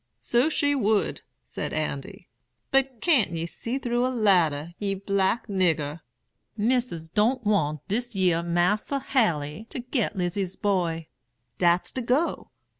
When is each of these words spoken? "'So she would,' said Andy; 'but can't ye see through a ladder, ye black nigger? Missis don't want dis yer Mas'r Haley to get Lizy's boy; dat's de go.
"'So 0.19 0.49
she 0.49 0.73
would,' 0.73 1.21
said 1.43 1.73
Andy; 1.73 2.27
'but 2.71 3.01
can't 3.01 3.33
ye 3.33 3.45
see 3.45 3.77
through 3.77 4.03
a 4.03 4.09
ladder, 4.09 4.73
ye 4.79 4.95
black 4.95 5.45
nigger? 5.45 5.99
Missis 6.57 7.07
don't 7.07 7.45
want 7.45 7.87
dis 7.87 8.15
yer 8.15 8.41
Mas'r 8.41 8.99
Haley 8.99 9.67
to 9.69 9.77
get 9.79 10.15
Lizy's 10.15 10.55
boy; 10.55 11.05
dat's 11.59 11.91
de 11.91 12.01
go. 12.01 12.49